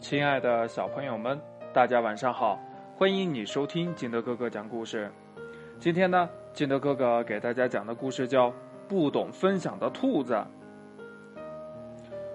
[0.00, 1.38] 亲爱的小朋友们，
[1.72, 2.58] 大家晚上好！
[2.96, 5.10] 欢迎你收听金德哥哥讲故事。
[5.80, 8.48] 今天呢，金德哥哥给大家讲的故事叫
[8.88, 10.34] 《不懂分享的兔子》。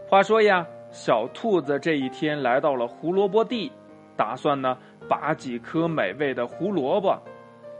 [0.10, 3.72] 话说呀，小兔子这一天来到了胡萝卜地，
[4.18, 4.78] 打算呢
[5.08, 7.18] 拔几颗美味的胡萝卜。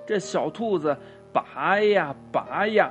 [0.08, 0.98] 这小兔子
[1.34, 2.90] 拔呀拔呀，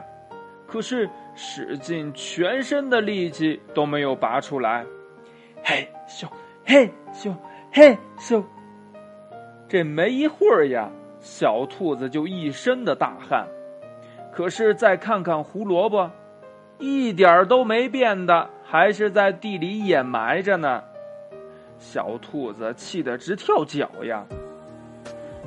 [0.66, 4.84] 可是使尽全身的力气都没有拔出来。
[5.64, 6.30] 嘿小，
[6.72, 7.36] 嘿咻，
[7.70, 8.42] 嘿咻。
[9.68, 10.88] 这没一会儿呀，
[11.20, 13.46] 小兔子就一身的大汗。
[14.32, 16.10] 可是再看看胡萝卜，
[16.78, 20.82] 一点都没变的，还是在地里掩埋着呢。
[21.76, 24.24] 小兔子气得直跳脚呀。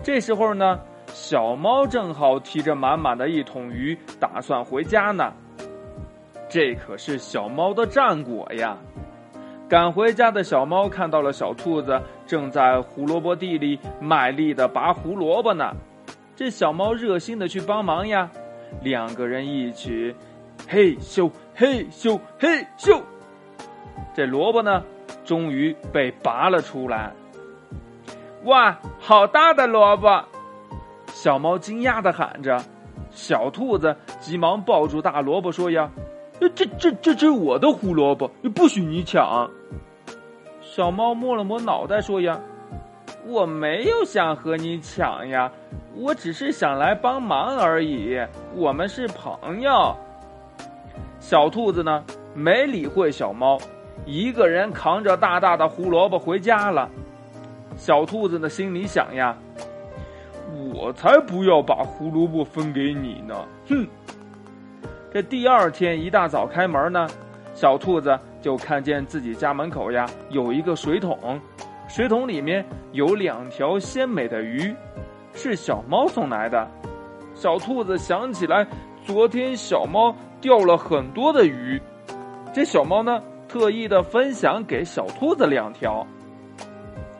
[0.04, 0.80] 这时候呢。
[1.08, 5.32] 小猫正好提着满满的一桶鱼，打算回家呢。
[6.50, 8.78] 这可是小猫的战果呀！
[9.68, 15.74] 赶回家的小猫看到了小兔子正在胡萝卜地里卖力的拔胡萝卜呢，
[16.36, 18.30] 这小猫热心的去帮忙呀。
[18.82, 20.14] 两个人一起，
[20.68, 23.02] 嘿咻嘿咻嘿咻，
[24.14, 24.84] 这萝卜呢，
[25.24, 27.12] 终于被拔了出来。
[28.44, 30.24] 哇，好大的萝卜！
[31.08, 32.62] 小猫惊讶的喊着，
[33.10, 35.90] 小兔子急忙抱住大萝卜说：“呀，
[36.40, 39.50] 这这这这是我的胡萝卜，不许你抢。”
[40.62, 42.40] 小猫摸了摸脑袋说：“呀，
[43.26, 45.52] 我没有想和你抢呀，
[45.96, 48.20] 我只是想来帮忙而已，
[48.56, 49.96] 我们是朋友。”
[51.20, 53.58] 小兔子呢，没理会小猫，
[54.06, 56.90] 一个人扛着大大的胡萝卜回家了。
[57.78, 59.36] 小兔子的心里想呀。
[60.74, 63.36] 我才不要把胡萝卜分给你呢！
[63.68, 63.88] 哼！
[65.16, 67.08] 这第二天一大早开门呢，
[67.54, 71.40] 小兔子就看见自己家门口呀有一个水桶，
[71.88, 74.76] 水桶里面有两条鲜美的鱼，
[75.32, 76.70] 是小猫送来的。
[77.34, 78.68] 小兔子想起来，
[79.06, 81.82] 昨天小猫钓了很多的鱼，
[82.54, 86.06] 这小猫呢特意的分享给小兔子两条。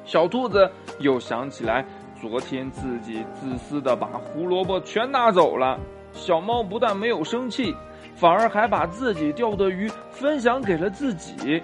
[0.04, 1.86] 小兔子又想起来。
[2.20, 5.80] 昨天自己自私的把胡萝卜全拿走了，
[6.16, 7.76] 小猫不但没有生气，
[8.16, 11.62] 反而还把自己钓的鱼分享给了自己。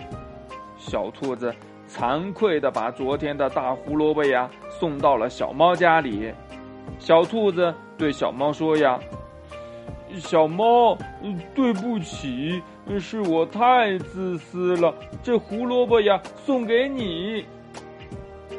[0.78, 1.52] 小兔子
[1.88, 6.32] 惭愧的把昨天的大胡萝卜呀送到了小猫家里。
[7.00, 9.00] 小兔子对小猫说：“呀，
[10.18, 10.98] 小猫，
[11.56, 12.62] 对不起，
[13.00, 14.94] 是我太自私了。
[15.24, 17.46] 这胡萝卜呀送给你。”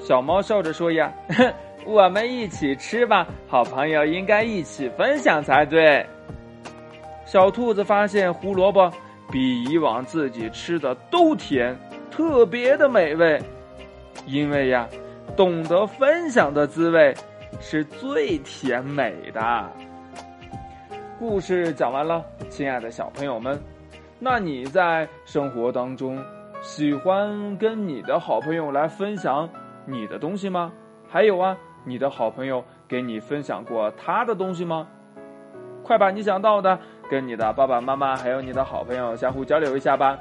[0.00, 1.12] 小猫笑着说：“呀。
[1.84, 6.06] ”我们一起吃吧，好朋友应该一起分享才对。
[7.24, 8.90] 小兔子发现胡萝卜
[9.30, 11.76] 比以往自己吃的都甜，
[12.10, 13.40] 特别的美味。
[14.26, 14.88] 因为呀，
[15.36, 17.14] 懂得分享的滋味
[17.60, 19.70] 是最甜美的。
[21.18, 23.60] 故事讲完了，亲爱的小朋友们，
[24.18, 26.22] 那你在生活当中
[26.60, 29.48] 喜欢跟你的好朋友来分享
[29.84, 30.70] 你的东西吗？
[31.08, 31.56] 还有啊。
[31.84, 34.86] 你的好朋友给你分享过他的东西吗？
[35.82, 36.78] 快把你想到的
[37.10, 40.18] 跟你的爸爸妈妈还有你的好朋友相互交流一下吧。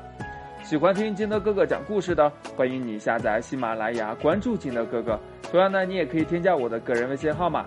[0.64, 5.20] 喜欢听金德哥哥讲故事的，欢迎你下载喜马拉雅，关注金德哥哥。
[5.52, 7.66] 同样呢，你也可以添加我的个人微信号码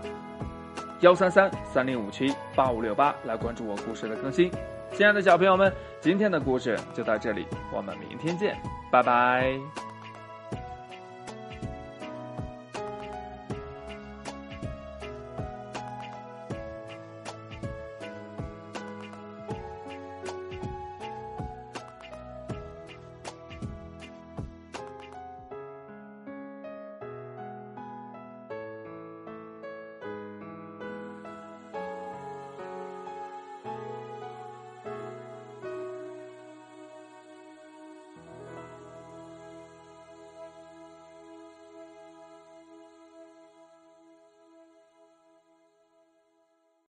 [1.00, 4.50] 幺三三三零五七八五六八来关注我故事的更新。
[4.92, 8.56] 亲爱的小朋友们，今天的故事就到这里，我们明天见，
[8.90, 9.93] 拜拜。